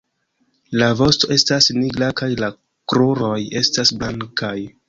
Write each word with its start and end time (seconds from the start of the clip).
La 0.81 0.87
vosto 1.01 1.29
estas 1.35 1.69
nigra 1.81 2.09
kaj 2.23 2.31
la 2.45 2.51
kruroj 2.95 3.39
estas 3.63 3.97
blankaj. 4.01 4.57